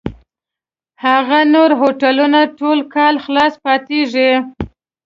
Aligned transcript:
هغه 1.05 1.39
نور 1.53 1.69
هوټلونه 1.81 2.39
ټول 2.59 2.79
کال 2.95 3.15
خلاص 3.25 3.53
پاتېږي. 3.65 4.31